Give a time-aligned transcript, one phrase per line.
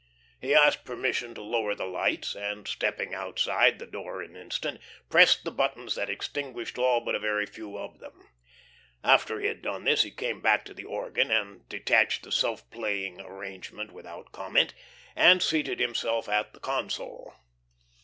[0.39, 4.81] He asked permission to lower the lights, and stepping outside the door an instant,
[5.11, 8.27] pressed the buttons that extinguished all but a very few of them.
[9.03, 12.67] After he had done this he came back to the organ and detached the self
[12.71, 14.73] playing "arrangement" without comment,
[15.15, 17.35] and seated himself at the console.